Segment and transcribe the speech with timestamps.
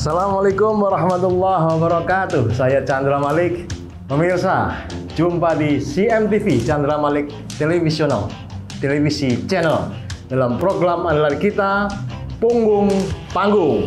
[0.00, 2.52] Assalamualaikum warahmatullahi wabarakatuh.
[2.52, 3.79] Saya Chandra Malik.
[4.10, 4.74] Pemirsa,
[5.14, 8.26] jumpa di CMTV Chandra Malik Televisional,
[8.82, 9.86] televisi channel
[10.26, 11.86] dalam program andalan kita
[12.42, 12.90] Punggung
[13.30, 13.86] Panggung.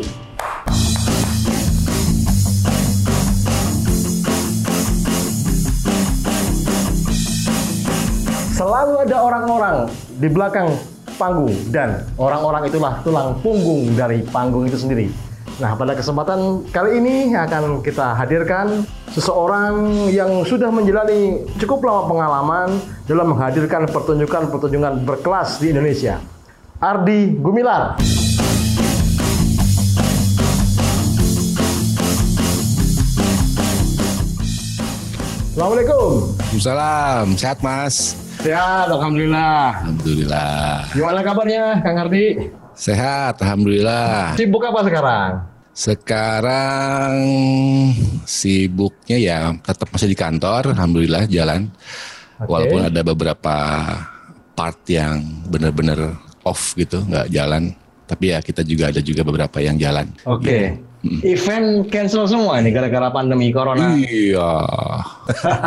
[8.56, 9.92] Selalu ada orang-orang
[10.24, 10.72] di belakang
[11.20, 15.33] panggung dan orang-orang itulah tulang punggung dari panggung itu sendiri.
[15.64, 18.84] Nah, pada kesempatan kali ini akan kita hadirkan
[19.16, 26.20] seseorang yang sudah menjalani cukup lama pengalaman dalam menghadirkan pertunjukan-pertunjukan berkelas di Indonesia.
[26.84, 27.96] Ardi Gumilar.
[35.56, 36.36] Assalamualaikum.
[36.44, 38.20] Waalaikumsalam, sehat mas.
[38.44, 39.80] Sehat, Alhamdulillah.
[39.88, 40.92] Alhamdulillah.
[40.92, 42.52] Gimana kabarnya, Kang Ardi?
[42.76, 44.36] Sehat, Alhamdulillah.
[44.36, 45.53] Sibuk apa sekarang?
[45.74, 47.18] Sekarang
[48.30, 51.66] sibuknya ya tetap masih di kantor, Alhamdulillah jalan.
[52.38, 52.46] Oke.
[52.46, 53.56] Walaupun ada beberapa
[54.54, 56.14] part yang benar-benar
[56.46, 57.74] off gitu, nggak jalan.
[58.06, 60.06] Tapi ya kita juga ada juga beberapa yang jalan.
[60.30, 60.78] Oke.
[61.26, 63.98] Event cancel semua nih gara-gara pandemi corona.
[63.98, 64.54] Iya.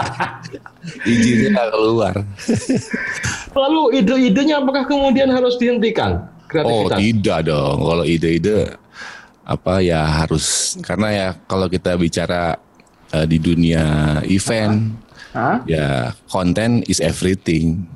[1.10, 2.14] Izinnya nggak keluar.
[3.58, 6.30] Lalu ide-idenya apakah kemudian harus dihentikan?
[6.62, 6.98] Oh Kreativitas.
[7.02, 7.78] tidak dong.
[7.82, 8.70] Kalau ide-ide
[9.46, 12.58] apa ya harus karena ya kalau kita bicara
[13.14, 14.90] eh, di dunia event
[15.30, 15.62] Hah?
[15.68, 17.86] ya konten is everything.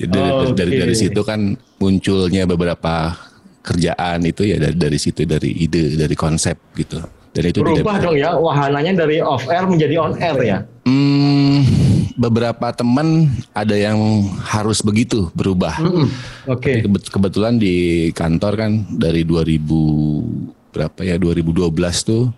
[0.00, 0.56] Jadi dari, Oke.
[0.56, 3.12] dari dari situ kan munculnya beberapa
[3.60, 7.02] kerjaan itu ya dari dari situ dari ide dari konsep gitu.
[7.36, 10.58] Dan itu Berubah dong ya wahananya dari off air menjadi on air ya.
[10.88, 11.60] Hmm,
[12.16, 13.98] beberapa teman ada yang
[14.40, 15.76] harus begitu berubah.
[15.76, 16.08] Mm-mm.
[16.48, 16.80] Oke.
[16.80, 21.72] Kebet- kebetulan di kantor kan dari 2000 berapa ya 2012
[22.04, 22.28] tuh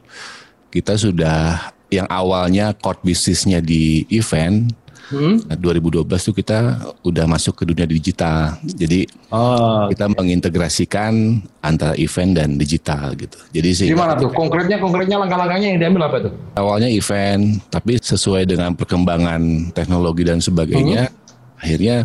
[0.70, 4.70] kita sudah yang awalnya core bisnisnya di event
[5.08, 5.40] Hmm?
[5.48, 8.60] nah 2012 tuh kita udah masuk ke dunia digital.
[8.60, 13.40] Jadi Oh, kita mengintegrasikan antara event dan digital gitu.
[13.48, 14.28] Jadi sih gimana tuh?
[14.36, 16.32] Konkretnya konkretnya langkah-langkahnya yang diambil apa tuh?
[16.60, 21.08] awalnya event tapi sesuai dengan perkembangan teknologi dan sebagainya
[21.56, 22.04] akhirnya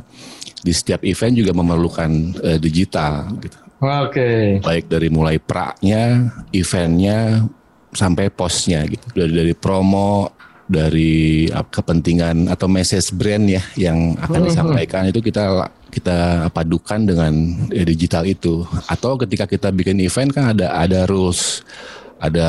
[0.63, 3.59] di setiap event juga memerlukan eh, digital gitu.
[3.83, 4.63] Oke.
[4.63, 7.44] baik dari mulai praknya, eventnya
[7.91, 9.05] sampai postnya gitu.
[9.13, 10.31] Dari dari promo,
[10.66, 17.33] dari kepentingan atau message brand ya yang akan disampaikan itu kita kita padukan dengan
[17.69, 18.66] eh, digital itu.
[18.89, 21.61] Atau ketika kita bikin event kan ada ada rules,
[22.17, 22.47] ada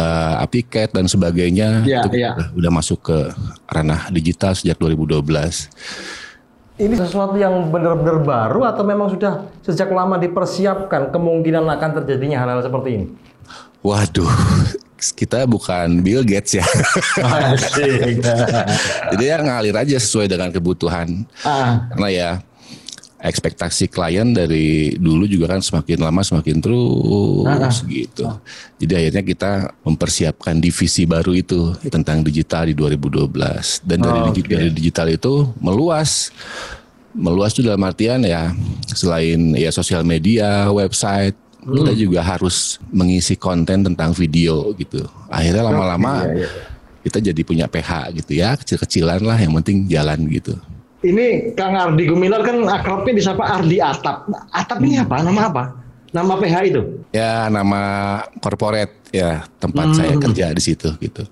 [0.48, 1.84] tiket dan sebagainya.
[1.84, 2.30] Iya, itu iya.
[2.32, 3.18] udah, udah masuk ke
[3.68, 5.26] ranah digital sejak 2012.
[6.74, 12.66] Ini sesuatu yang benar-benar baru atau memang sudah sejak lama dipersiapkan kemungkinan akan terjadinya hal-hal
[12.66, 13.06] seperti ini?
[13.86, 14.26] Waduh,
[15.14, 16.66] kita bukan Bill Gates ya.
[19.14, 21.22] Jadi ya ngalir aja sesuai dengan kebutuhan.
[21.46, 22.30] ah, Karena ya
[23.24, 28.28] ekspektasi klien dari dulu juga kan semakin lama semakin terus gitu.
[28.76, 34.44] Jadi akhirnya kita mempersiapkan divisi baru itu tentang digital di 2012 dan dari, Oh, digi-
[34.44, 34.52] oke.
[34.52, 36.28] dari digital itu meluas.
[37.14, 38.52] Meluas itu dalam artian ya
[38.84, 41.32] selain ya sosial media, website,
[41.64, 45.00] kita juga harus mengisi konten tentang video gitu.
[45.30, 46.48] Akhirnya lama-lama iya, iya.
[47.00, 47.90] kita jadi punya PH
[48.20, 50.58] gitu ya, kecil-kecilan lah yang penting jalan gitu.
[51.04, 54.25] Ini Kang Ardi Gumilar kan akrabnya disapa Ardi Atap.
[54.48, 55.20] Atap ini apa?
[55.20, 55.65] Nama apa?
[56.10, 56.82] Nama PH itu?
[57.10, 57.81] Ya nama
[58.38, 59.94] corporate ya tempat Hmm.
[59.94, 61.28] saya kerja di situ gitu.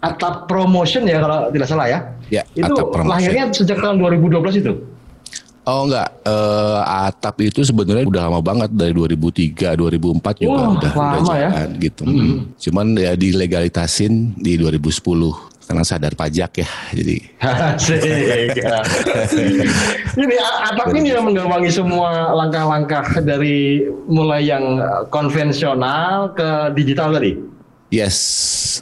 [0.00, 1.98] Atap Promotion ya kalau tidak salah ya?
[2.28, 3.12] Ya, Itu Atap Promotion.
[3.14, 4.72] lahirnya sejak tahun 2012 itu?
[5.64, 10.92] Oh enggak, eh, Atap itu sebenarnya udah lama banget dari 2003, 2004 juga Wah, udah
[10.92, 11.50] udah lama ya.
[11.50, 12.02] jalan gitu.
[12.60, 15.32] Cuman ya dilegalitasin di 2010
[15.64, 16.68] karena sadar pajak ya.
[16.92, 17.16] Jadi.
[20.14, 27.36] Jadi atap ini yang menggawangi semua langkah-langkah dari mulai yang konvensional ke digital tadi.
[27.88, 28.18] yes,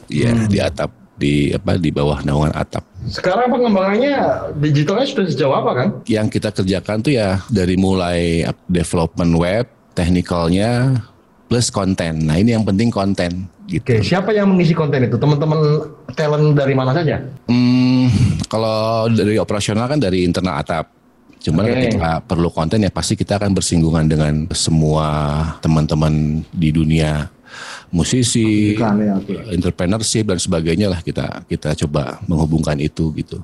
[0.09, 0.49] ya Hmm.
[0.49, 2.81] di Atap di apa di bawah naungan Atap.
[3.05, 4.17] Sekarang pengembangannya
[4.57, 5.87] digitalnya sudah sejauh apa kan?
[6.09, 10.97] Yang kita kerjakan tuh ya dari mulai development web, technicalnya
[11.47, 12.23] plus konten.
[12.23, 13.83] Nah ini yang penting konten gitu.
[13.85, 15.15] Oke, siapa yang mengisi konten itu?
[15.15, 15.59] Teman-teman
[16.13, 17.21] talent dari mana saja?
[17.47, 18.07] Hmm,
[18.51, 20.89] Kalau dari operasional kan dari internal atap.
[21.43, 21.75] Cuman Oke.
[21.75, 25.07] ketika perlu konten ya pasti kita akan bersinggungan dengan semua
[25.59, 27.27] teman-teman di dunia
[27.93, 29.53] musisi, Iklan ya, oke.
[29.53, 33.43] entrepreneurship dan sebagainya lah kita kita coba menghubungkan itu gitu.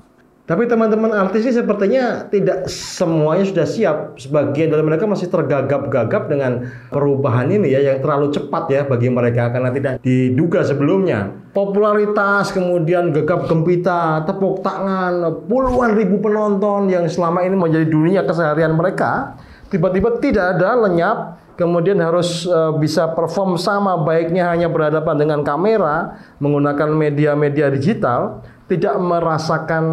[0.50, 3.96] Tapi teman-teman artis ini sepertinya tidak semuanya sudah siap.
[4.18, 9.54] Sebagian dari mereka masih tergagap-gagap dengan perubahan ini ya yang terlalu cepat ya bagi mereka
[9.54, 11.30] karena tidak diduga sebelumnya.
[11.54, 18.74] Popularitas, kemudian gegap gempita, tepuk tangan, puluhan ribu penonton yang selama ini menjadi dunia keseharian
[18.74, 19.38] mereka
[19.70, 21.18] tiba-tiba tidak ada lenyap
[21.54, 28.94] kemudian harus eh, bisa perform sama baiknya hanya berhadapan dengan kamera menggunakan media-media digital tidak
[29.02, 29.84] merasakan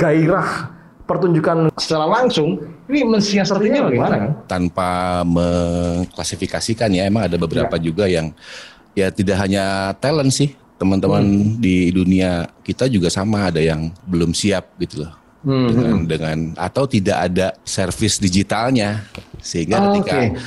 [0.00, 0.72] gairah
[1.04, 2.56] pertunjukan secara langsung
[2.88, 4.16] ini mensiasatinya bagaimana?
[4.16, 4.30] Kan?
[4.48, 8.32] Tanpa mengklasifikasikan ya emang ada beberapa juga yang
[8.96, 11.22] ya tidak hanya talent sih teman-teman
[11.60, 15.12] di dunia kita juga sama ada yang belum siap gitu loh.
[15.42, 19.02] Dengan dengan atau tidak ada service digitalnya.
[19.42, 20.38] Sehingga Oh, ketika oke.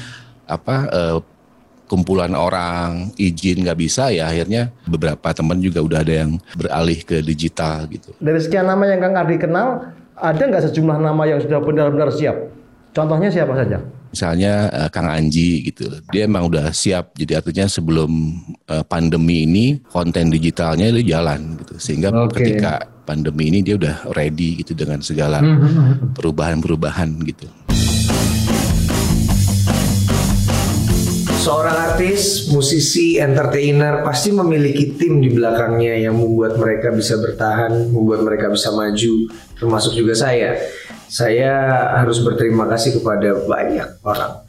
[0.48, 1.18] apa eh,
[1.86, 7.22] kumpulan orang izin nggak bisa ya akhirnya beberapa teman juga udah ada yang beralih ke
[7.22, 8.14] digital gitu.
[8.18, 12.36] Dari sekian nama yang Kang Ardi kenal, ada nggak sejumlah nama yang sudah benar-benar siap?
[12.96, 13.84] Contohnya siapa saja?
[14.16, 17.12] Misalnya eh, Kang Anji gitu, dia emang udah siap.
[17.20, 18.12] Jadi artinya sebelum
[18.64, 22.40] eh, pandemi ini konten digitalnya itu jalan gitu, sehingga Oke.
[22.40, 25.44] ketika pandemi ini dia udah ready gitu dengan segala
[26.16, 27.46] perubahan-perubahan gitu.
[31.46, 38.26] Seorang artis, musisi, entertainer pasti memiliki tim di belakangnya yang membuat mereka bisa bertahan, membuat
[38.26, 40.58] mereka bisa maju, termasuk juga saya.
[41.06, 41.54] Saya
[42.02, 44.42] harus berterima kasih kepada banyak orang.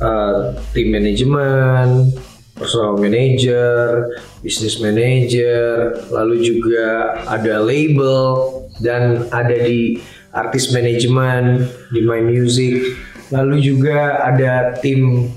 [0.00, 0.36] Eh,
[0.72, 2.16] tim manajemen,
[2.56, 4.08] personal manager,
[4.40, 8.24] business manager, lalu juga ada label
[8.80, 10.00] dan ada di
[10.32, 12.96] artis manajemen di My Music,
[13.28, 15.28] lalu juga ada tim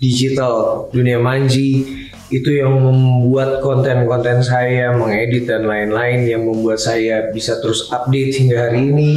[0.00, 1.86] digital dunia manji
[2.30, 8.70] itu yang membuat konten-konten saya mengedit dan lain-lain yang membuat saya bisa terus update hingga
[8.70, 9.10] hari ini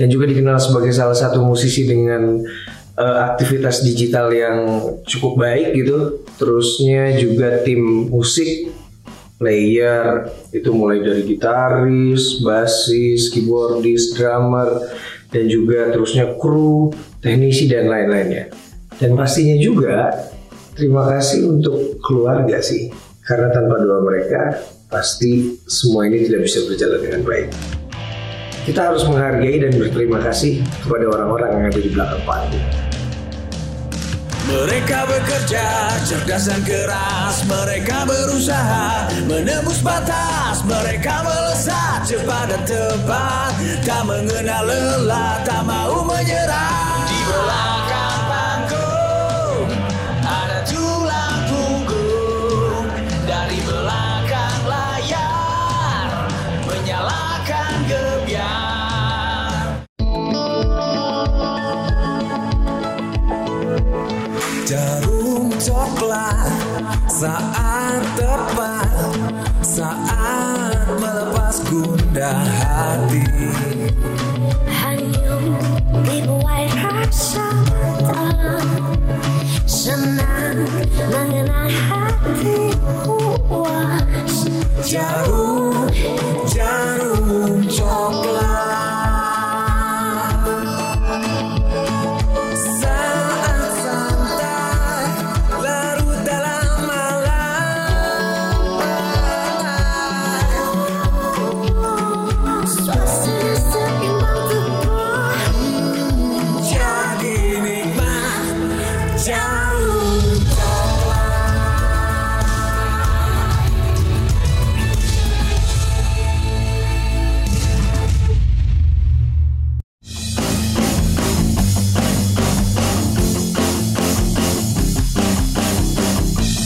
[0.00, 2.40] dan juga dikenal sebagai salah satu musisi dengan
[2.96, 4.56] eh, aktivitas digital yang
[5.04, 8.72] cukup baik gitu terusnya juga tim musik
[9.42, 14.86] player itu mulai dari gitaris, bassis, keyboardis, drummer
[15.34, 18.54] dan juga terusnya kru, teknisi dan lain-lainnya.
[19.00, 20.10] Dan pastinya juga
[20.74, 22.92] terima kasih untuk keluarga sih.
[23.22, 24.58] Karena tanpa doa mereka
[24.90, 27.48] pasti semua ini tidak bisa berjalan dengan baik.
[28.62, 32.66] Kita harus menghargai dan berterima kasih kepada orang-orang yang ada di belakang panggung.
[34.42, 35.66] Mereka bekerja
[36.02, 43.54] cerdas dan keras Mereka berusaha menembus batas Mereka melesat cepat dan tepat
[43.86, 47.71] Tak mengenal lelah, tak mau menyerah Di belakang
[66.12, 66.52] coklat
[67.08, 68.88] saat tepat
[69.64, 73.24] saat melepas gundah hati.
[74.68, 75.36] Hanya
[76.04, 77.48] dibuai rasa
[79.64, 80.68] senang
[81.08, 82.76] mengenal hati
[83.48, 84.36] puas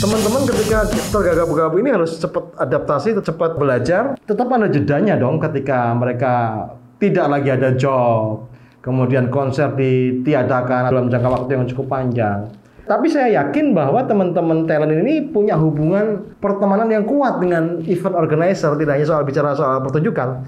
[0.07, 4.15] Teman-teman ketika tergagap-gagap ini harus cepat adaptasi, cepat belajar.
[4.23, 6.63] Tetap ada jedanya dong ketika mereka
[7.03, 8.47] tidak lagi ada job.
[8.87, 12.55] Kemudian konser ditiadakan dalam jangka waktu yang cukup panjang.
[12.87, 18.79] Tapi saya yakin bahwa teman-teman talent ini punya hubungan pertemanan yang kuat dengan event organizer,
[18.79, 20.47] tidak hanya soal bicara soal pertunjukan.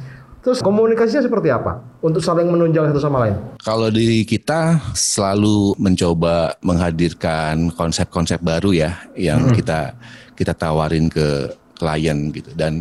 [0.48, 3.36] Terus komunikasinya seperti apa untuk saling menunjang satu sama lain?
[3.60, 9.92] Kalau di kita selalu mencoba menghadirkan konsep-konsep baru ya yang kita
[10.40, 12.80] kita tawarin ke klien gitu dan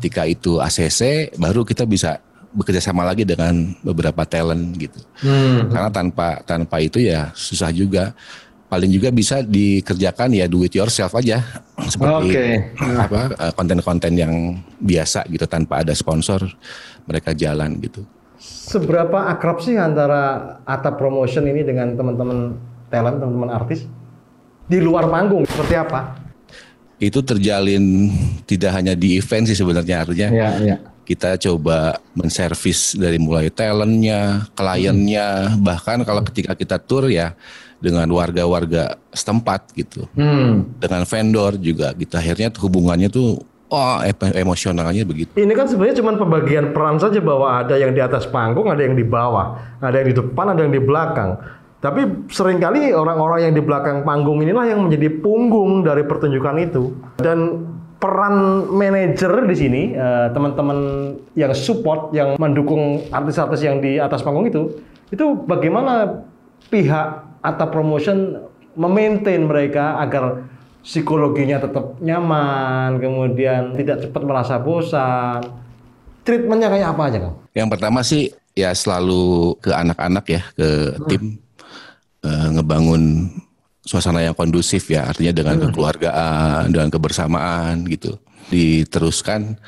[0.00, 2.16] ketika itu ACC baru kita bisa
[2.56, 4.96] bekerja sama lagi dengan beberapa talent gitu.
[5.68, 8.16] Karena tanpa tanpa itu ya susah juga.
[8.72, 11.44] Paling juga bisa dikerjakan ya do it yourself aja
[11.92, 12.46] seperti Oke.
[13.04, 14.32] apa eh, konten-konten yang
[14.80, 16.40] biasa gitu tanpa ada sponsor
[17.04, 18.02] mereka jalan gitu.
[18.42, 22.58] Seberapa akrab sih antara Ata Promotion ini dengan teman-teman
[22.90, 23.86] talent, teman-teman artis?
[24.66, 26.18] Di luar panggung seperti apa?
[26.98, 28.10] Itu terjalin
[28.46, 30.76] tidak hanya di event sih sebenarnya artinya Ya, ya.
[31.02, 37.34] kita coba menservis dari mulai talentnya, kliennya, bahkan kalau ketika kita tour ya
[37.82, 40.70] dengan warga-warga setempat gitu, Hmm.
[40.78, 43.42] dengan vendor juga kita akhirnya tuh hubungannya tuh
[43.72, 45.32] oh em- emosionalnya begitu.
[45.32, 48.92] Ini kan sebenarnya cuma pembagian peran saja bahwa ada yang di atas panggung, ada yang
[48.92, 51.40] di bawah, ada yang di depan, ada yang di belakang.
[51.82, 56.94] Tapi sering kali orang-orang yang di belakang panggung inilah yang menjadi punggung dari pertunjukan itu.
[57.18, 57.66] Dan
[57.98, 60.78] peran manajer di sini, eh, teman-teman
[61.34, 64.78] yang support, yang mendukung artis-artis yang di atas panggung itu,
[65.10, 66.22] itu bagaimana
[66.70, 67.08] pihak
[67.42, 68.46] atau promotion
[68.78, 70.46] memaintain mereka agar
[70.82, 75.40] psikologinya tetap nyaman, kemudian tidak cepat merasa bosan.
[76.22, 77.36] Treatmentnya kayak apa aja, Kang?
[77.54, 80.68] Yang pertama sih ya selalu ke anak-anak ya, ke
[81.10, 81.22] tim
[82.22, 83.30] eh, ngebangun
[83.82, 88.18] suasana yang kondusif ya, artinya dengan kekeluargaan, dengan kebersamaan gitu.
[88.50, 89.58] Diteruskan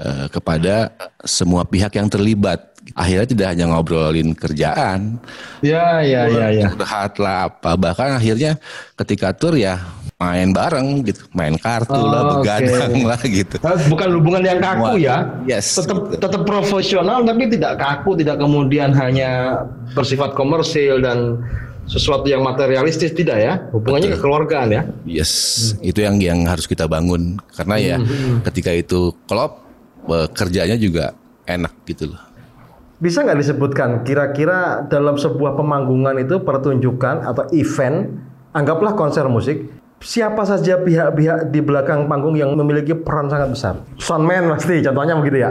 [0.00, 0.92] eh, kepada
[1.24, 2.72] semua pihak yang terlibat.
[2.98, 5.22] Akhirnya tidak hanya ngobrolin kerjaan,
[5.62, 6.66] Ya, ya, ya, ya.
[6.66, 8.58] curhat lah apa, bahkan akhirnya
[8.98, 9.78] ketika tur ya
[10.22, 13.02] main bareng gitu, main kartu lah, Oh, begadang oke.
[13.02, 13.56] lah gitu.
[13.90, 15.02] Bukan hubungan yang kaku Semua.
[15.02, 15.16] ya.
[15.44, 16.16] Yes, Tetap gitu.
[16.22, 19.62] tetap profesional tapi tidak kaku, tidak kemudian hanya
[19.92, 21.42] bersifat komersil dan
[21.82, 23.54] sesuatu yang materialistis tidak ya.
[23.74, 24.82] Hubungannya kekeluargaan ya.
[25.02, 25.32] Yes,
[25.82, 27.96] itu yang yang harus kita bangun karena ya
[28.46, 29.58] ketika itu klop
[30.06, 32.22] eh, kerjanya juga enak gitu loh.
[33.02, 38.14] Bisa nggak disebutkan kira-kira dalam sebuah pemanggungan itu pertunjukan atau event,
[38.54, 39.66] anggaplah konser musik,
[40.02, 43.74] siapa saja pihak-pihak di belakang panggung yang memiliki peran sangat besar?
[44.02, 45.50] Soundman pasti, contohnya begitu ya.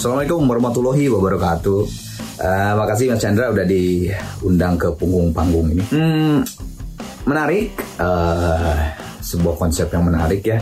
[0.00, 1.80] Assalamualaikum warahmatullahi wabarakatuh.
[2.34, 5.84] Eh, makasih Mas Chandra udah diundang ke punggung panggung ini.
[5.92, 6.44] Hmm,
[7.24, 8.76] menarik, eh,
[9.24, 10.58] sebuah konsep yang menarik ya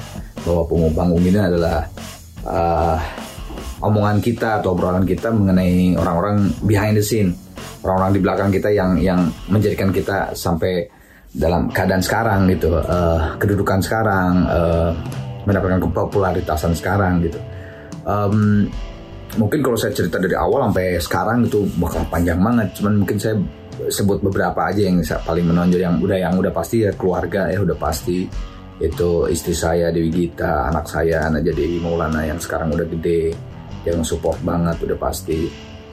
[0.47, 1.87] bahwa punggung panggung ini adalah
[2.43, 2.99] eh,
[3.83, 7.35] omongan kita atau obrolan kita mengenai orang-orang behind the scene,
[7.83, 9.21] orang-orang di belakang kita yang yang
[9.51, 10.87] menjadikan kita sampai
[11.33, 14.91] dalam keadaan sekarang gitu, eh, kedudukan sekarang, eh,
[15.49, 17.41] mendapatkan kepopularitasan sekarang gitu.
[18.03, 18.67] Em,
[19.39, 22.69] mungkin kalau saya cerita dari awal sampai sekarang itu bakal panjang banget.
[22.79, 23.35] Cuman mungkin saya
[23.89, 27.75] sebut beberapa aja yang paling menonjol yang udah yang udah pasti ya keluarga ya udah
[27.81, 28.29] pasti
[28.83, 33.31] itu istri saya Dewi Gita, anak saya Naja Dewi Maulana yang sekarang udah gede,
[33.87, 35.47] yang support banget udah pasti.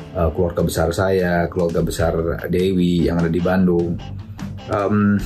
[0.09, 2.17] Eh, keluarga besar saya, keluarga besar
[2.49, 3.93] Dewi yang ada di Bandung.
[4.65, 5.21] Em,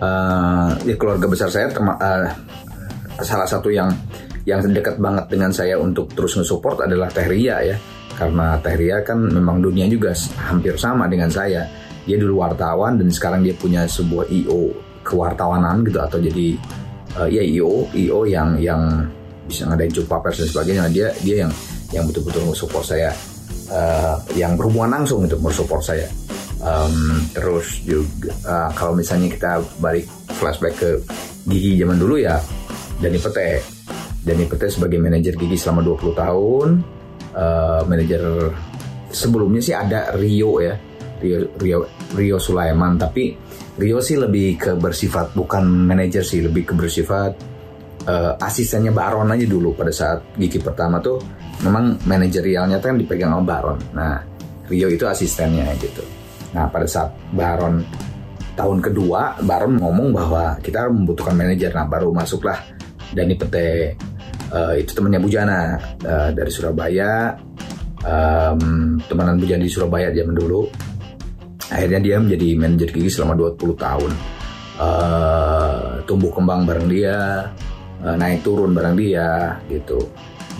[0.00, 2.28] eh, ya keluarga besar saya eh,
[3.20, 3.92] salah satu yang
[4.48, 7.76] yang dekat banget dengan saya untuk terus nge-support adalah Teh Ria ya.
[8.16, 10.16] Karena Teh Ria kan memang dunia juga
[10.48, 11.68] hampir sama dengan saya.
[12.08, 14.72] Dia dulu wartawan dan sekarang dia punya sebuah IO
[15.04, 16.56] kewartawanan gitu atau jadi
[17.20, 19.04] eh, ya IO IO yang yang
[19.44, 20.84] bisa ngadain jumpa pers dan sebagainya.
[20.88, 21.52] Dia dia yang
[21.90, 23.10] yang betul-betul nge-support saya
[23.70, 26.06] eh, yang berhubungan langsung untuk support saya.
[26.60, 30.04] Em, terus juga eh, kalau misalnya kita balik
[30.38, 30.90] flashback ke
[31.48, 32.38] Gigi zaman dulu ya
[33.00, 33.64] Dani Pete.
[34.20, 36.68] Dani Pete sebagai manajer Gigi selama 20 tahun
[37.30, 38.50] Eh, manajer
[39.06, 40.74] sebelumnya sih ada Rio ya
[41.22, 41.78] Rio Rio
[42.18, 42.98] Rio Sulaiman.
[42.98, 43.38] Tapi
[43.78, 47.32] Rio sih lebih ke bersifat bukan manajer sih lebih ke bersifat
[48.10, 51.22] eh, asistennya Baron aja dulu pada saat Gigi pertama tuh
[51.64, 53.78] memang manajerialnya kan dipegang sama Baron.
[53.92, 54.16] Nah
[54.70, 56.02] Rio itu asistennya gitu.
[56.56, 57.84] Nah pada saat Baron
[58.56, 61.72] tahun kedua Baron ngomong bahwa kita membutuhkan manajer.
[61.72, 62.58] Nah baru masuklah
[63.12, 63.96] Dani Pete
[64.50, 65.60] eh, itu temannya Bujana
[66.00, 67.36] eh, dari Surabaya.
[68.00, 70.64] Em, temenan Bujana di Surabaya zaman dulu.
[71.70, 74.12] Akhirnya dia menjadi manajer Gigi selama 20 tahun.
[74.80, 77.52] Eh, tumbuh kembang bareng dia,
[78.00, 80.00] naik turun bareng dia gitu.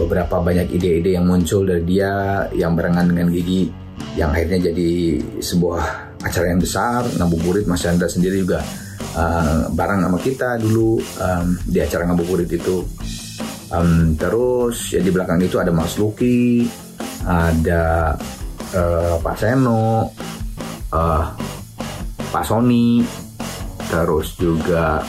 [0.00, 2.08] Beberapa banyak ide-ide yang muncul dari dia
[2.56, 3.68] yang barengan dengan Gigi
[4.16, 5.82] yang akhirnya jadi sebuah
[6.24, 7.04] acara yang besar.
[7.20, 8.64] Ngabuburit Mas Chandra sendiri juga
[9.12, 12.80] eh, bareng sama kita dulu em, di acara ngabuburit itu.
[13.70, 16.64] Em, terus ya di belakang itu ada Mas Luki,
[17.28, 18.16] ada
[18.72, 20.10] eh, Pak Seno,
[20.90, 21.24] eh,
[22.30, 23.04] Pak Sony,
[23.90, 25.04] terus juga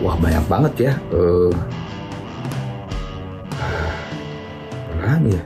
[0.00, 0.92] wah banyak banget ya.
[1.12, 1.52] Eh,
[5.20, 5.44] apa lagi ya?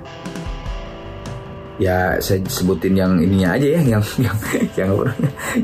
[1.74, 4.36] Ya saya sebutin yang ininya aja ya, yang yang
[4.78, 4.90] yang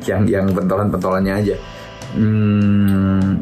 [0.03, 1.57] yang yang pentolan-pentolannya aja.
[2.19, 3.39] Hmm,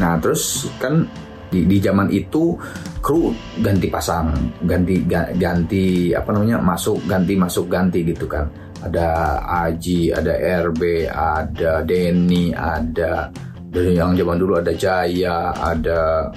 [0.00, 1.04] nah terus kan
[1.52, 2.56] di, di zaman itu
[3.04, 3.28] kru
[3.60, 4.32] ganti pasang,
[4.64, 8.48] ganti ga- ganti apa namanya masuk ganti masuk ganti gitu kan.
[8.80, 10.32] Ada Aji, ada
[10.64, 13.28] RB, ada Denny, ada
[13.68, 16.32] dari yang zaman dulu ada Jaya, ada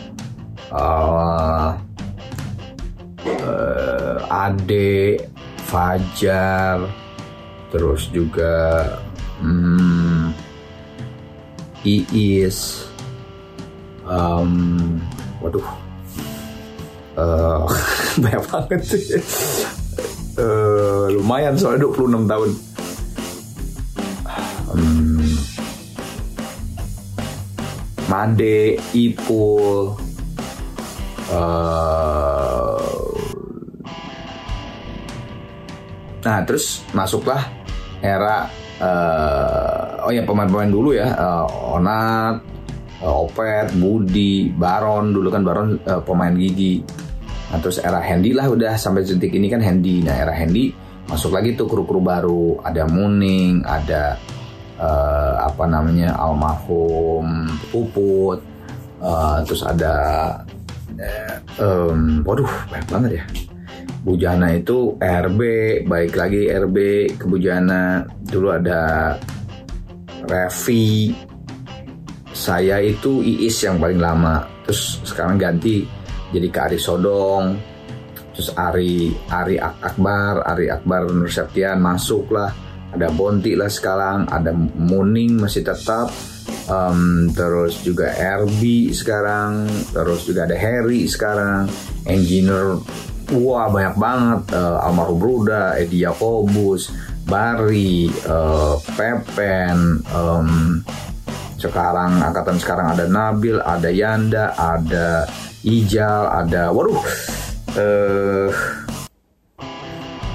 [0.72, 1.87] uh,
[3.28, 5.20] eh, Ade,
[5.68, 6.84] Fajar,
[7.72, 8.88] terus juga
[9.44, 10.32] hmm,
[11.84, 12.88] Iis,
[14.08, 15.00] um,
[15.44, 15.68] waduh,
[17.18, 17.62] Eh,
[18.22, 19.18] banyak banget sih.
[20.38, 22.50] Eh, lumayan soalnya 26 tahun.
[24.78, 25.34] Hmm,
[28.06, 29.98] Made, Ipul,
[31.34, 32.47] eh,
[36.28, 37.40] Nah, terus masuklah
[38.04, 38.52] era
[38.84, 42.44] eh, oh ya pemain-pemain dulu ya, eh, Onat,
[43.00, 46.84] eh, Opet, Budi, Baron dulu kan Baron eh, pemain gigi.
[47.48, 50.04] Nah, terus era Handy lah udah sampai detik ini kan Handy.
[50.04, 50.76] Nah, era Handy
[51.08, 54.20] masuk lagi tuh kru-kru baru, ada Muning, ada
[54.76, 58.44] eh, apa namanya almarhum Puput,
[59.00, 59.96] eh, terus ada
[61.56, 63.47] em, waduh banyak banget ya.
[64.08, 65.42] Bujana itu RB,
[65.84, 66.78] baik lagi RB
[67.20, 68.08] ke Bujana.
[68.08, 69.12] Dulu ada
[70.24, 71.12] Revi,
[72.32, 74.48] saya itu Iis yang paling lama.
[74.64, 75.84] Terus sekarang ganti
[76.32, 77.60] jadi ke Ari Sodong.
[78.32, 82.48] Terus Ari Ari Ak- Akbar, Ari Akbar Nur Septian masuk lah.
[82.96, 86.08] Ada Bonti lah sekarang, ada Muning masih tetap.
[86.72, 91.68] Em, terus juga RB sekarang, terus juga ada Harry sekarang,
[92.08, 92.80] engineer
[93.28, 96.96] Wah banyak banget Eh, Almarhum Bruda, Edi Yakobus,
[97.28, 100.50] Bari, eh, Pepen, em,
[101.58, 105.26] sekarang angkatan sekarang ada Nabil, ada Yanda, ada
[105.66, 107.02] Ijal, ada waduh
[107.76, 108.48] eh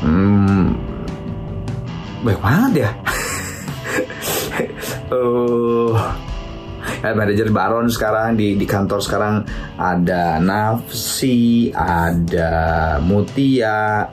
[0.03, 0.77] hmm,
[2.27, 2.91] banyak banget ya.
[5.13, 6.32] Eh
[7.03, 9.35] ya, manajer Baron sekarang di di kantor sekarang
[9.77, 14.07] ada Nafsi, ada Mutia,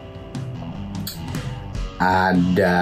[2.02, 2.78] ada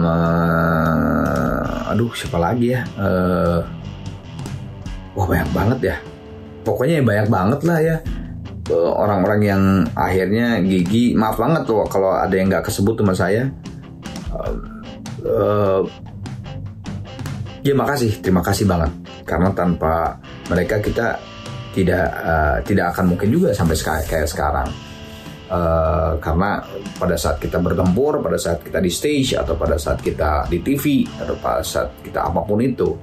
[0.00, 2.82] eh, aduh siapa lagi ya?
[2.98, 3.60] Eh,
[5.14, 5.96] wah banyak banget ya.
[6.60, 7.96] Pokoknya banyak banget lah ya
[8.70, 9.62] Eh, orang-orang yang
[9.98, 13.50] akhirnya gigi maaf banget tuh kalau ada yang nggak kesebut sama saya.
[14.30, 14.54] Eh,
[15.26, 15.82] eh,
[17.60, 18.88] Ya makasih, terima kasih banget.
[19.30, 20.18] Karena tanpa
[20.50, 21.14] mereka kita
[21.70, 24.66] tidak eh, tidak akan mungkin juga sampai seka- kayak sekarang.
[25.50, 26.62] Eh, karena
[26.94, 31.02] pada saat kita bertempur, pada saat kita di stage atau pada saat kita di TV
[31.18, 32.94] atau pada saat kita apa pun itu,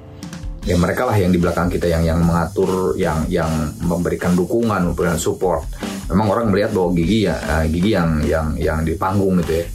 [0.63, 3.51] ya mereka lah yang di belakang kita yang yang mengatur, yang yang
[3.83, 5.67] memberikan dukungan, memberikan support.
[6.07, 9.65] Memang orang melihat bahwa gigi ya eh, gigi yang yang yang di panggung gitu ya,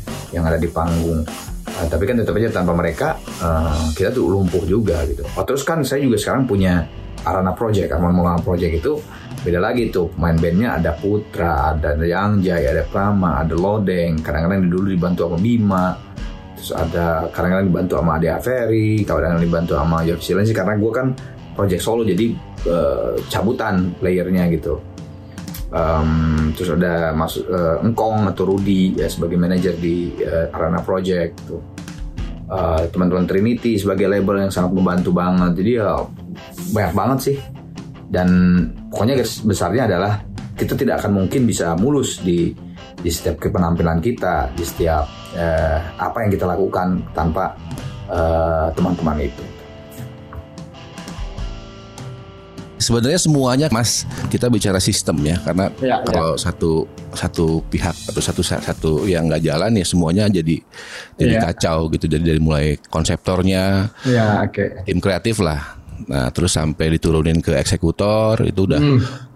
[0.40, 1.28] yang ada di panggung.
[1.72, 5.24] Eh, tapi kan tetap aja tanpa mereka eh, kita tuh lumpuh juga gitu.
[5.32, 6.84] Oh, terus kan saya juga sekarang punya
[7.24, 8.92] Arana Project, Arman Maulana Project itu
[9.42, 14.20] beda lagi tuh main bandnya ada Putra, ada Yang Jai, ada Prama, ada Lodeng.
[14.20, 15.86] Kadang-kadang dulu dibantu sama Bima,
[16.58, 21.06] terus ada kadang-kadang dibantu sama Ade Aferi, kadang-kadang dibantu sama Yofi Silensi karena gue kan
[21.56, 22.26] project solo jadi
[22.68, 24.91] eh, cabutan playernya gitu.
[25.72, 31.48] Em, terus ada masuk eh, Engkong atau Rudi ya sebagai manajer di eh, Arana Project
[31.48, 31.62] tuh.
[32.52, 35.56] Eh, teman-teman Trinity sebagai label yang sangat membantu banget.
[35.56, 35.96] Jadi ya
[36.76, 37.36] banyak banget sih.
[38.04, 38.28] Dan
[38.92, 40.20] pokoknya garis besarnya adalah
[40.52, 42.52] kita tidak akan mungkin bisa mulus di
[43.00, 47.56] di setiap penampilan kita, di setiap eh, apa yang kita lakukan tanpa
[48.12, 49.61] eh, teman-teman itu.
[52.82, 58.42] Sebenarnya semuanya Mas kita bicara sistem ya karena Ya, kalau satu satu pihak atau satu
[58.42, 60.58] satu yang nggak jalan ya semuanya jadi
[61.14, 61.42] jadi Ya.
[61.46, 64.82] kacau gitu jadi dari mulai konseptornya Ya, oke.
[64.82, 65.78] tim kreatif lah.
[66.02, 68.80] Nah, terus sampai diturunin ke eksekutor itu udah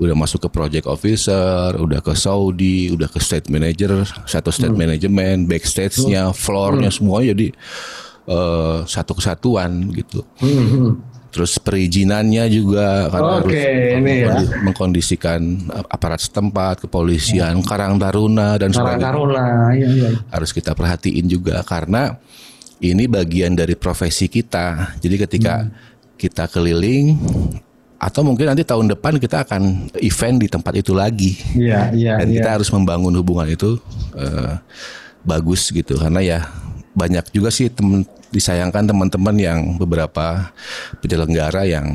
[0.02, 5.46] udah masuk ke project officer, udah ke Saudi, udah ke state manager, satu state manajemen,
[5.46, 7.54] backstage-nya, floor-nya semuanya jadi
[8.26, 10.26] eh, satu kesatuan gitu.
[11.36, 13.52] Terus perizinannya juga karena Oke, harus
[14.00, 14.32] ini ya.
[14.32, 15.40] mengkondi- mengkondisikan
[15.92, 20.10] aparat setempat, kepolisian, Karang Taruna dan Karang Taruna, iya iya.
[20.32, 22.16] harus kita perhatiin juga karena
[22.80, 24.96] ini bagian dari profesi kita.
[24.96, 25.68] Jadi ketika
[26.16, 27.20] kita keliling
[28.00, 31.36] atau mungkin nanti tahun depan kita akan event di tempat itu lagi.
[31.52, 32.40] Iya, iya, Dan iya.
[32.40, 33.76] kita harus membangun hubungan itu
[34.16, 34.56] eh,
[35.20, 36.40] bagus gitu karena ya
[36.96, 40.48] banyak juga sih temen, disayangkan teman-teman yang beberapa
[40.98, 41.86] penyelenggara yang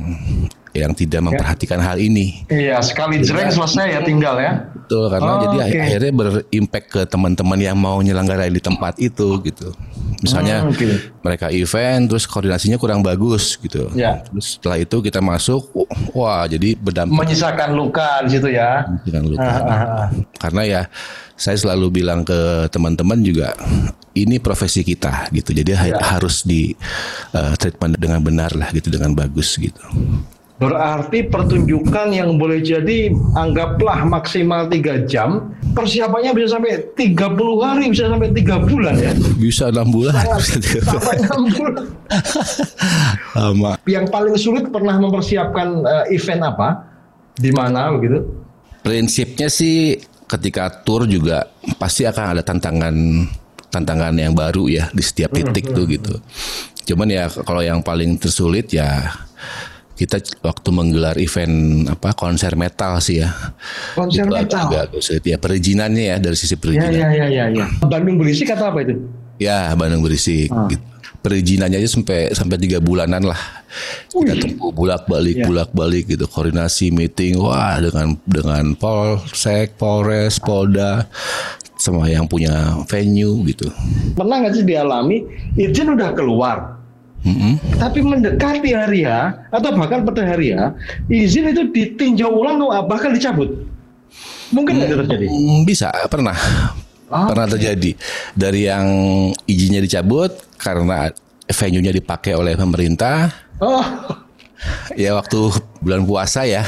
[0.71, 2.47] yang tidak memperhatikan hal ini.
[2.47, 4.55] Iya, sekali jreng selesai ya tinggal ya.
[4.71, 5.79] Betul karena Oh, jadi oke.
[5.83, 9.75] akhirnya berimpact ke teman-teman yang mau nyelenggarain di tempat itu gitu.
[10.21, 10.87] Misalnya Hmm, oke.
[11.19, 13.91] mereka event terus koordinasinya kurang bagus gitu.
[13.91, 14.23] Ya.
[14.23, 15.75] Terus setelah itu kita masuk,
[16.13, 18.87] wah jadi berdampak Menyisakan luka di situ ya.
[19.03, 19.43] dengan luka.
[19.43, 20.07] Ah, ah, ah.
[20.39, 20.81] Karena ya
[21.35, 23.51] saya selalu bilang ke teman-teman juga
[24.15, 25.55] ini profesi kita gitu.
[25.55, 25.95] Jadi Ya.
[25.97, 26.75] harus di
[27.33, 29.79] uh, treatment dengan benar lah gitu dengan bagus gitu.
[30.61, 38.05] Berarti pertunjukan yang boleh jadi anggaplah maksimal 3 jam, persiapannya bisa sampai 30 hari, bisa
[38.05, 39.09] sampai 3 bulan ya.
[39.41, 40.21] Bisa enam bulan.
[40.85, 41.85] Sampai 6 bulan.
[43.33, 43.71] Lama.
[43.89, 46.69] Yang paling sulit pernah mempersiapkan eh, event apa?
[47.41, 48.21] Di mana begitu?
[48.85, 49.97] Prinsipnya sih
[50.29, 51.49] ketika tour juga
[51.81, 52.93] pasti akan ada tantangan
[53.71, 56.19] tantangan yang baru ya di setiap titik tuh gitu.
[56.83, 59.09] Cuman ya kalau yang paling tersulit ya
[59.95, 63.29] kita waktu menggelar event apa konser metal sih ya.
[63.93, 64.65] Konser Itu metal.
[64.67, 66.91] agak sulit ya perizinannya ya dari sisi Ya, perizinan.
[66.91, 67.65] ya, ya, ya, ya.
[67.81, 68.97] Bandung berisik kata apa itu?
[69.37, 70.49] Ya Bandung berisik.
[70.67, 70.81] gitu.
[71.21, 73.37] Perizinannya aja sampai sampai tiga bulanan lah.
[74.09, 75.45] Kita tunggu bolak balik Ya.
[75.45, 81.05] bolak balik gitu koordinasi meeting wah dengan dengan polsek, polres, polda
[81.81, 83.65] sama yang punya venue gitu.
[84.13, 85.25] Pernah nggak sih dialami
[85.57, 86.77] izin udah keluar,
[87.25, 87.57] Mm-mm.
[87.81, 90.77] tapi mendekati hari H atau bahkan pada hari H
[91.09, 93.49] izin itu ditinjau ulang bahkan dicabut?
[94.53, 95.25] Mungkin nggak itu terjadi?
[95.25, 96.37] Mm, Bisa pernah
[97.11, 97.91] Ah, pernah terjadi
[98.31, 98.87] dari yang
[99.43, 101.11] izinnya dicabut karena
[101.43, 103.27] venue-nya dipakai oleh pemerintah
[103.59, 103.83] Oh,
[104.93, 105.39] ya waktu
[105.81, 106.61] bulan puasa ya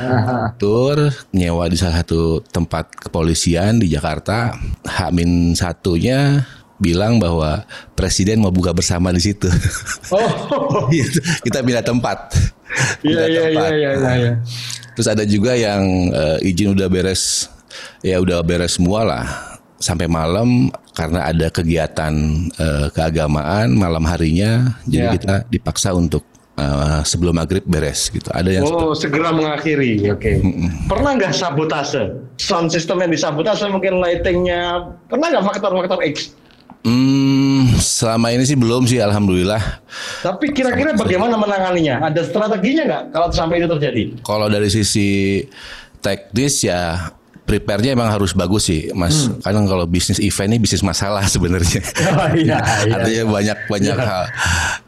[0.00, 0.56] Aha.
[0.56, 6.44] tur nyewa di salah satu tempat kepolisian di Jakarta Hamin satunya
[6.76, 7.62] bilang bahwa
[7.94, 9.46] presiden mau buka bersama di situ
[10.10, 11.20] oh, Gitu.
[11.46, 12.34] kita pindah tempat
[13.06, 13.70] iya iya iya tempat.
[13.72, 14.12] iya iya.
[14.18, 14.32] iya.
[14.96, 17.46] terus ada juga yang eh, izin udah beres
[18.02, 19.24] ya udah beres semua lah
[19.78, 22.14] sampai malam karena ada kegiatan
[22.58, 25.08] eh, keagamaan malam harinya Ya.
[25.10, 30.10] jadi kita dipaksa untuk eh, sebelum maghrib beres gitu ada yang Oh, segera mengakhiri.
[30.10, 30.38] Oke.
[30.86, 32.14] Pernah nggak sabotase?
[32.38, 34.90] Sound system yang disabotase mungkin lightingnya.
[35.06, 36.34] Pernah nggak faktor-faktor X?
[36.84, 39.80] Hmm, selama ini sih belum sih, alhamdulillah.
[40.20, 42.04] Tapi kira-kira bagaimana menanganinya?
[42.04, 44.02] Ada strateginya nggak kalau sampai itu terjadi?
[44.20, 45.40] Kalau dari sisi
[46.04, 47.08] teknis ya
[47.44, 49.28] prepare-nya emang harus bagus sih, Mas.
[49.44, 51.80] Kadang kalau bisnis event ini bisnis masalah sebenarnya.
[52.16, 52.94] Oh, iya, iya.
[52.96, 54.24] Artinya banyak banyak hal.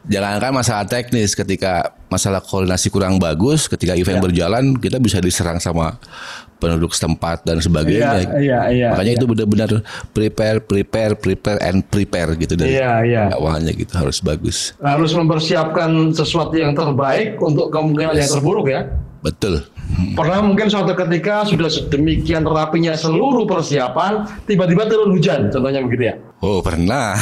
[0.07, 4.25] Jangankan masalah teknis, ketika masalah koordinasi kurang bagus, ketika event Iya.
[4.25, 5.99] berjalan kita bisa diserang sama
[6.57, 8.25] penduduk setempat dan sebagainya.
[8.25, 9.19] Iya, iya, iya, Makanya iya.
[9.21, 9.71] itu benar-benar
[10.17, 13.23] prepare, prepare, prepare and prepare gitu dari Iya, iya.
[13.37, 14.73] awalnya gitu harus bagus.
[14.81, 18.89] Harus mempersiapkan sesuatu yang terbaik untuk kemungkinan yang terburuk ya.
[19.27, 19.67] Betul.
[20.15, 26.15] Pernah mungkin suatu ketika sudah sedemikian rapinya seluruh persiapan, tiba-tiba turun hujan, contohnya begitu ya.
[26.45, 27.17] Oh pernah,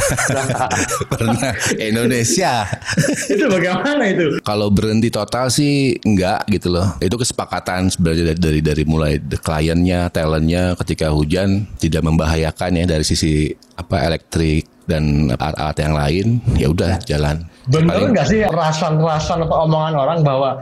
[1.12, 2.66] pernah Indonesia.
[3.32, 4.42] itu bagaimana itu?
[4.44, 6.98] Kalau berhenti total sih enggak gitu loh.
[7.00, 13.04] Itu kesepakatan sebenarnya dari dari, dari mulai kliennya, talentnya ketika hujan tidak membahayakan ya dari
[13.06, 13.48] sisi
[13.80, 16.26] apa elektrik dan alat-alat yang lain.
[16.58, 17.48] Ya udah jalan.
[17.64, 20.60] Benar nggak sih rasan-rasan atau omongan orang bahwa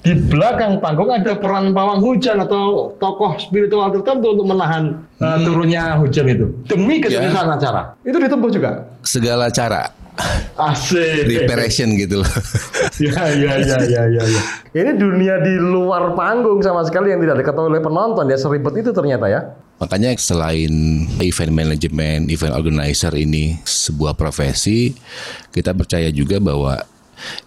[0.00, 6.00] di belakang panggung ada peran pawang hujan atau tokoh spiritual tertentu untuk menahan uh, turunnya
[6.00, 7.92] hujan itu demi kesuksesan acara.
[8.00, 8.70] Itu ditempuh juga.
[9.00, 9.92] segala cara
[10.60, 11.24] Asik.
[11.24, 12.30] preparation gitu loh.
[13.04, 14.42] ya, ya, ya, ya, ya, ya.
[14.76, 18.92] Ini dunia di luar panggung sama sekali yang tidak diketahui oleh penonton ya seribet itu
[18.92, 19.40] ternyata ya.
[19.80, 20.72] Makanya selain
[21.24, 24.92] event management, event organizer ini sebuah profesi,
[25.48, 26.76] kita percaya juga bahwa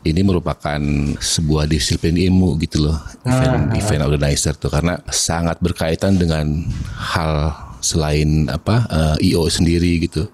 [0.04, 0.80] ini merupakan
[1.18, 7.52] sebuah disiplin ilmu gitu loh, event, event organizer tuh karena sangat berkaitan dengan hal
[7.84, 8.88] selain apa
[9.20, 10.28] eh, IO sendiri gitu,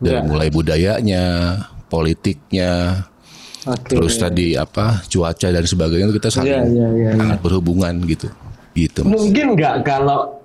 [0.00, 0.24] dari Ya.
[0.24, 1.24] mulai budayanya,
[1.92, 3.04] politiknya,
[3.68, 3.92] Oke.
[3.96, 8.28] terus tadi apa cuaca dan sebagainya kita Iya, saling iya, iya, sangat berhubungan gitu,
[8.72, 9.04] gitu.
[9.04, 9.20] Mas.
[9.20, 10.40] Mungkin nggak kalau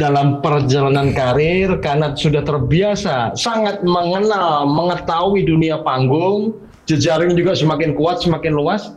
[0.00, 8.22] dalam perjalanan karir karena sudah terbiasa sangat mengenal mengetahui dunia panggung jejaring juga semakin kuat
[8.22, 8.90] semakin luas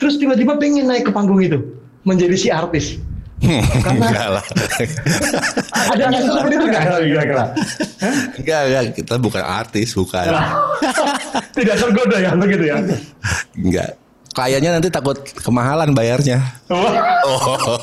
[0.00, 1.60] terus tiba-tiba pengen naik ke panggung itu
[2.04, 2.96] menjadi si artis
[3.40, 4.44] Enggak lah.
[5.96, 7.44] ada anak seperti itu nggak kira-kira
[8.36, 10.28] Enggak, enggak, kita bukan artis, bukan.
[11.56, 12.76] tidak tergoda ya begitu ya
[13.56, 13.96] Enggak.
[14.36, 16.38] kliennya nanti takut kemahalan bayarnya.
[16.70, 17.80] Oh.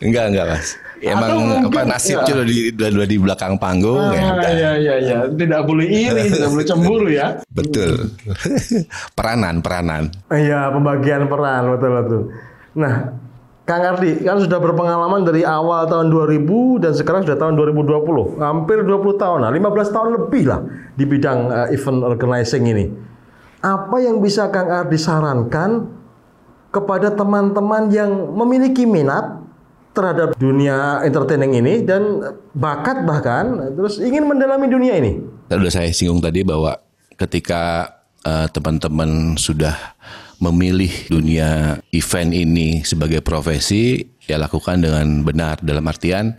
[0.00, 0.78] enggak enggak mas.
[1.04, 2.40] Emang Atau mungkin- apa nasib ya.
[2.40, 4.20] di, udah di belakang panggung ya.
[4.20, 4.48] Ah, udah.
[4.48, 7.26] iya iya iya, tidak boleh iri, tidak boleh cemburu ya.
[7.52, 8.16] Betul.
[9.16, 10.08] peranan peranan.
[10.32, 12.22] Iya, pembagian peran betul betul.
[12.76, 12.94] Nah,
[13.66, 18.38] Kang Ardi kan sudah berpengalaman dari awal tahun 2000 dan sekarang sudah tahun 2020.
[18.38, 20.60] Hampir 20 tahun, nah 15 tahun lebih lah
[20.94, 22.86] di bidang eh, event organizing ini.
[23.60, 25.92] Apa yang bisa Kang Ardi sarankan
[26.70, 29.35] kepada teman-teman yang memiliki minat
[29.96, 32.20] terhadap dunia entertaining ini dan
[32.52, 35.24] bakat bahkan terus ingin mendalami dunia ini?
[35.48, 36.76] Tadi udah saya singgung tadi bahwa
[37.16, 39.96] ketika eh, teman-teman sudah
[40.36, 46.36] memilih dunia event ini sebagai profesi, ya lakukan dengan benar dalam artian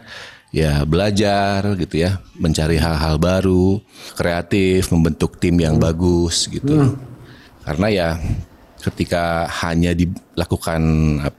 [0.53, 3.81] ya belajar gitu ya, mencari hal-hal baru,
[4.13, 6.93] kreatif, membentuk tim yang bagus gitu.
[7.65, 8.09] Karena ya
[8.91, 10.81] ketika hanya dilakukan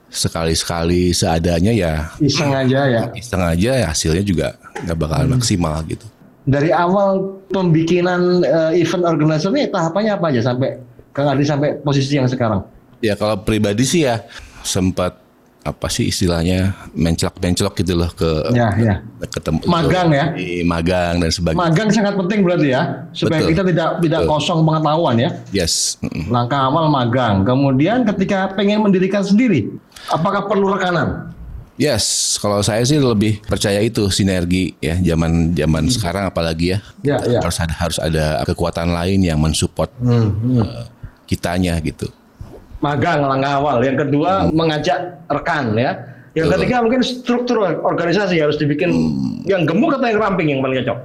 [0.08, 3.02] sekali-sekali seadanya ya Iseng aja ya.
[3.12, 6.06] iseng aja ya hasilnya juga nggak bakal maksimal gitu.
[6.48, 10.80] Dari awal pembikinan eh, event organizer ini tahapannya apa aja sampai
[11.12, 12.64] Kang Ardi sampai posisi yang sekarang?
[13.04, 14.24] Ya kalau pribadi sih ya
[14.64, 15.28] sempat
[15.66, 18.94] apa sih istilahnya menclok-menclok gitu loh ke Ya, ya.
[19.29, 20.27] ketemu Magang ya?
[20.64, 21.61] magang dan sebagainya.
[21.61, 23.51] Magang sangat penting berarti ya, supaya Betul.
[23.53, 24.31] kita tidak tidak Betul.
[24.33, 25.31] kosong pengetahuan ya.
[25.53, 25.99] Yes.
[26.31, 29.68] Langkah awal magang, kemudian ketika pengen mendirikan sendiri,
[30.09, 31.37] apakah perlu rekanan?
[31.79, 36.79] Yes, kalau saya sih lebih percaya itu sinergi ya zaman zaman sekarang apalagi ya.
[37.07, 37.38] Ya, ya.
[37.38, 40.85] Harus ada harus ada kekuatan lain yang mensupport Hmm, eh,
[41.23, 42.11] kitanya gitu.
[42.79, 43.83] Magang langkah awal.
[43.83, 45.93] Yang kedua mengajak rekan ya.
[46.37, 46.59] Yang Betul.
[46.62, 48.91] ketiga mungkin struktur organisasi harus dibikin
[49.49, 50.99] yang gemuk atau yang ramping yang paling cocok.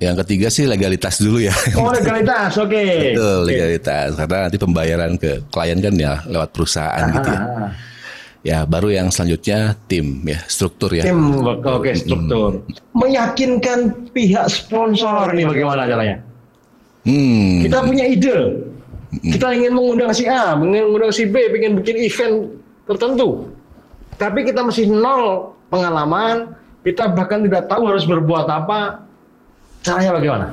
[0.00, 1.52] Yang ketiga sih legalitas dulu ya.
[1.76, 2.84] Oh legalitas, oke.
[3.12, 3.48] Betul, Oke.
[3.52, 4.16] legalitas.
[4.16, 7.40] Karena nanti pembayaran ke klien kan ya lewat perusahaan gitu ya.
[7.40, 7.70] Ah,
[8.40, 11.04] Ya, baru yang selanjutnya tim ya, struktur ya.
[11.04, 12.64] Tim, oke struktur.
[12.96, 16.24] Meyakinkan pihak sponsor ini bagaimana caranya?
[17.04, 17.60] Hmm.
[17.60, 18.64] Kita punya ide.
[19.10, 22.34] Kita ingin mengundang si A, ingin mengundang si B, ingin bikin event
[22.86, 23.50] tertentu.
[24.14, 26.54] Tapi kita masih nol pengalaman,
[26.86, 29.02] kita bahkan tidak tahu harus berbuat apa.
[29.82, 30.46] Caranya bagaimana?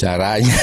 [0.00, 0.56] Caranya.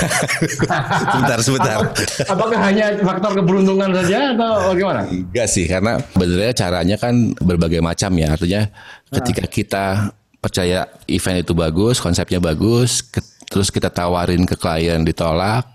[1.13, 1.77] sebentar, sebentar.
[2.25, 5.05] Apakah hanya faktor keberuntungan saja atau bagaimana?
[5.05, 8.33] Enggak sih, karena sebenarnya caranya kan berbagai macam ya.
[8.33, 8.65] Artinya
[9.13, 9.85] ketika kita
[10.41, 15.69] percaya event itu bagus, konsepnya bagus, ke- terus kita tawarin ke klien ditolak,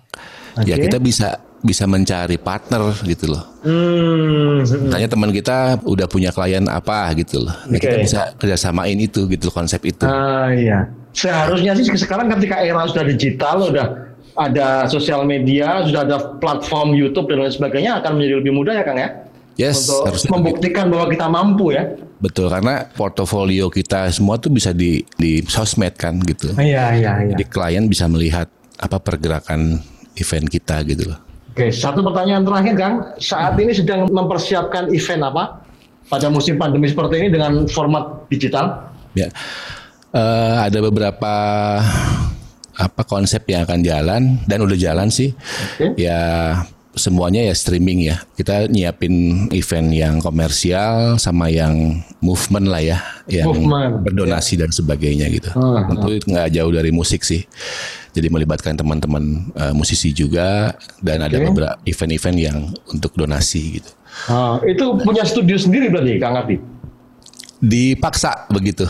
[0.66, 0.90] ya Oke.
[0.90, 3.42] kita bisa bisa mencari partner gitu loh.
[3.62, 7.54] Hmm, Tanya teman kita udah punya klien apa gitu loh.
[7.70, 8.04] Nah, kita Oke.
[8.04, 10.02] bisa kerjasamain itu gitu loh, konsep itu.
[10.02, 10.90] Ah iya.
[11.14, 13.86] Seharusnya sih sekarang ketika era sudah digital, sudah
[14.34, 18.84] ada sosial media, sudah ada platform YouTube dan lain sebagainya akan menjadi lebih mudah ya
[18.84, 19.10] Kang ya.
[19.52, 21.84] Yes, Untuk harusnya membuktikan bahwa kita mampu ya.
[22.18, 26.56] Betul karena portofolio kita semua tuh bisa di di sosmed kan gitu.
[26.56, 27.34] Iya iya iya.
[27.36, 28.48] Jadi klien bisa melihat
[28.80, 29.78] apa pergerakan
[30.16, 31.31] event kita gitu loh.
[31.52, 32.94] Oke, satu pertanyaan terakhir Kang.
[33.20, 35.60] Saat ini sedang mempersiapkan event apa
[36.08, 38.88] pada musim pandemi seperti ini dengan format digital?
[39.12, 39.28] Ya,
[40.12, 41.34] Eh, ada beberapa
[42.76, 45.32] apa konsep yang akan jalan dan udah jalan sih.
[45.32, 45.96] Oke.
[45.96, 46.20] Ya
[46.92, 48.16] semuanya ya streaming ya.
[48.36, 55.28] Kita nyiapin event yang komersial sama yang movement lah ya, yang Movement, berdonasi dan sebagainya
[55.32, 55.50] gitu.
[55.56, 57.44] Ah, Tentu nggak jauh dari musik sih.
[58.12, 61.48] Jadi melibatkan teman-teman eh, musisi juga dan ada Oke.
[61.48, 62.58] beberapa event-event yang
[62.92, 63.90] untuk donasi gitu.
[64.28, 66.56] Ah, itu punya studio sendiri berarti Kang Ati?
[67.62, 68.82] Dipaksa begitu.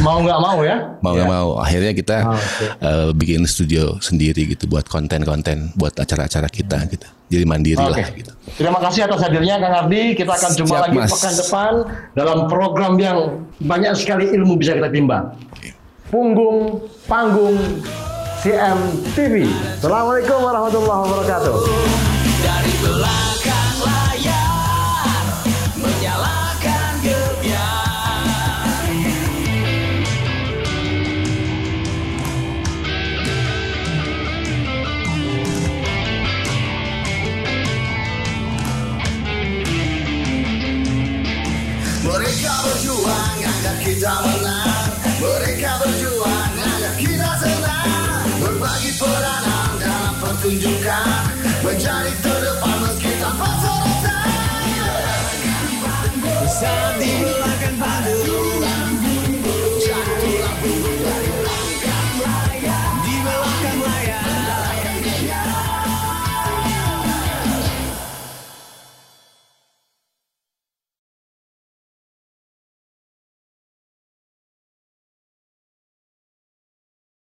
[0.00, 0.76] Mau nggak mau ya?
[1.02, 2.66] mau nggak mau akhirnya kita Ah, oke.
[2.78, 7.90] eh, bikin studio sendiri gitu buat konten-konten buat acara-acara kita gitu jadi mandiri Oke.
[7.90, 10.14] lah gitu Terima kasih atas hadirnya Kang Ardi.
[10.14, 11.10] Kita akan jumpa Siap, lagi Mas.
[11.10, 11.72] pekan depan
[12.12, 13.18] dalam program yang
[13.58, 15.34] banyak sekali ilmu bisa kita timba.
[16.06, 17.54] Punggung panggung
[18.42, 19.46] CMTV.
[19.78, 21.54] Assalamualaikum warahmatullahi wabarakatuh.
[22.40, 22.72] Dari
[50.50, 51.19] berjuang agar